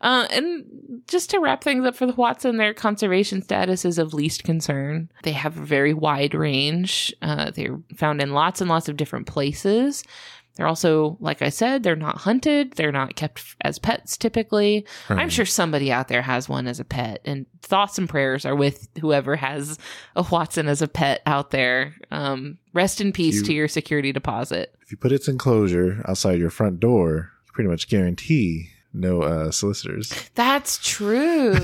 [0.01, 0.63] Uh, and
[1.07, 5.09] just to wrap things up for the hoatzin, their conservation status is of least concern.
[5.23, 7.13] They have a very wide range.
[7.21, 10.03] Uh, they're found in lots and lots of different places.
[10.57, 12.73] They're also, like I said, they're not hunted.
[12.73, 14.85] They're not kept as pets typically.
[15.07, 18.55] I'm sure somebody out there has one as a pet, and thoughts and prayers are
[18.55, 19.77] with whoever has
[20.15, 21.93] a hoatzin as a pet out there.
[22.11, 24.73] Um, rest in peace You- to your security deposit.
[24.81, 29.51] if you put its enclosure outside your front door, you pretty much guarantee no uh,
[29.51, 30.11] solicitors.
[30.35, 31.55] That's true.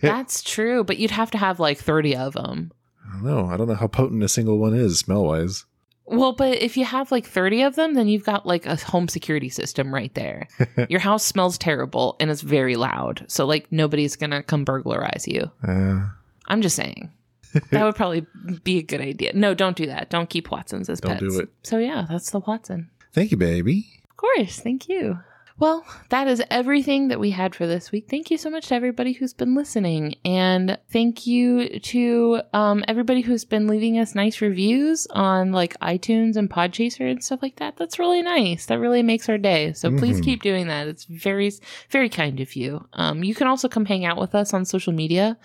[0.00, 0.82] That's true.
[0.84, 2.72] But you'd have to have like 30 of them.
[3.06, 3.46] I don't know.
[3.46, 5.64] I don't know how potent a single one is smell wise.
[6.10, 9.08] Well, but if you have like 30 of them, then you've got like a home
[9.08, 10.48] security system right there.
[10.88, 13.24] Your house smells terrible and it's very loud.
[13.28, 15.50] So, like, nobody's going to come burglarize you.
[15.66, 16.06] Uh,
[16.46, 17.10] I'm just saying.
[17.70, 18.26] That would probably
[18.62, 19.32] be a good idea.
[19.34, 20.10] No, don't do that.
[20.10, 21.22] Don't keep hoatzins as Don't pets.
[21.34, 21.48] do it.
[21.62, 22.88] So, yeah, that's the hoatzin.
[23.14, 23.86] thank you, baby.
[24.10, 24.60] Of course.
[24.60, 25.18] Thank you.
[25.60, 28.06] Well, that is everything that we had for this week.
[28.08, 30.14] Thank you so much to everybody who's been listening.
[30.24, 36.36] And thank you to um, everybody who's been leaving us nice reviews on like iTunes
[36.36, 37.76] and Podchaser and stuff like that.
[37.76, 38.66] That's really nice.
[38.66, 39.72] That really makes our day.
[39.72, 40.24] So please Mhm.
[40.24, 40.86] keep doing that.
[40.86, 41.50] It's very,
[41.90, 42.86] very kind of you.
[42.92, 45.36] Um, you can also come hang out with us on social media.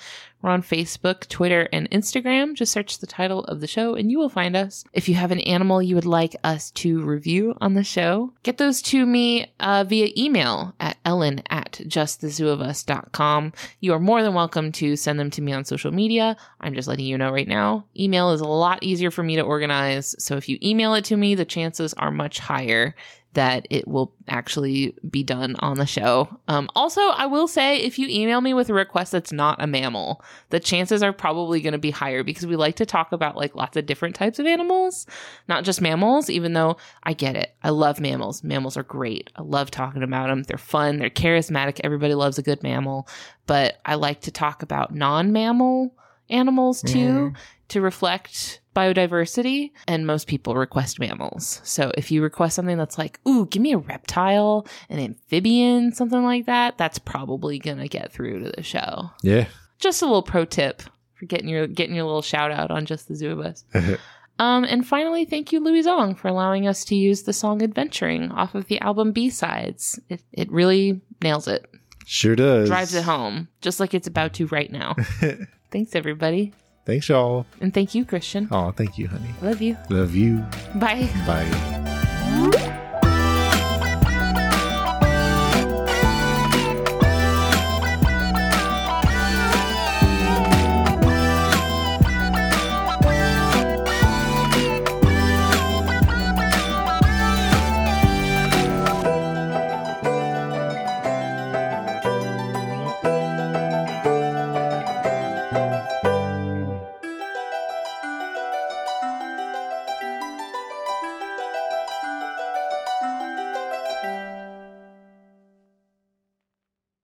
[0.43, 2.53] We're on Facebook, Twitter, and Instagram.
[2.53, 4.83] Just search the title of the show and you will find us.
[4.91, 8.57] If you have an animal you would like us to review on the show, get
[8.57, 13.53] those to me uh, via email at ellen at justthezooofus.com.
[13.79, 16.35] You are more than welcome to send them to me on social media.
[16.59, 17.85] I'm just letting you know right now.
[17.97, 20.13] Email is a lot easier for me to organize.
[20.19, 22.95] So if you email it to me, the chances are much higher
[23.33, 26.29] that it will actually be done on the show.
[26.47, 29.67] Um, also, I will say if you email me with a request that's not a
[29.67, 33.35] mammal, the chances are probably going to be higher because we like to talk about
[33.35, 35.07] like lots of different types of animals,
[35.47, 37.55] not just mammals, even though I get it.
[37.63, 38.43] I love mammals.
[38.43, 39.29] Mammals are great.
[39.35, 40.43] I love talking about them.
[40.43, 41.81] They're fun, they're charismatic.
[41.83, 43.07] Everybody loves a good mammal.
[43.47, 45.95] But I like to talk about non mammal
[46.29, 47.33] animals too
[47.69, 51.61] to reflect biodiversity and most people request mammals.
[51.63, 56.23] So if you request something that's like, "Ooh, give me a reptile, an amphibian, something
[56.23, 59.11] like that," that's probably going to get through to the show.
[59.21, 59.45] Yeah.
[59.79, 60.81] Just a little pro tip
[61.13, 63.63] for getting your getting your little shout out on just the zoo of us.
[64.39, 68.31] Um, and finally, thank you, Louis Zong, for allowing us to use the song Adventuring
[68.31, 69.99] off of the album B Sides.
[70.09, 71.65] It, it really nails it,
[72.05, 72.67] sure does.
[72.67, 74.95] drives it home, just like it's about to right now.
[75.73, 76.53] Thanks, everybody.
[76.85, 77.47] Thanks, y'all.
[77.59, 78.47] And thank you, Christian.
[78.51, 79.33] Oh, thank you, honey.
[79.41, 79.75] Love you.
[79.89, 80.37] Love you.
[80.75, 81.09] Bye.
[81.25, 81.89] Bye.